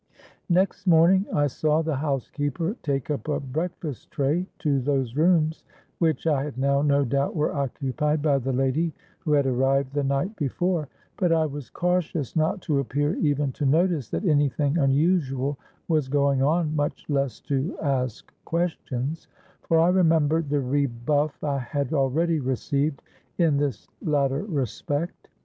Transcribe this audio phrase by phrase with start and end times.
[0.49, 5.63] "Next morning I saw the housekeeper take up a breakfast tray to those rooms
[5.99, 10.03] which I had now no doubt were occupied by the lady who had arrived the
[10.03, 10.87] night before;
[11.17, 16.07] but I was cautious not to appear even to notice that any thing unusual was
[16.09, 23.03] going on, much less to ask questions,—for I remembered the rebuff I had already received
[23.37, 25.29] in this latter respect.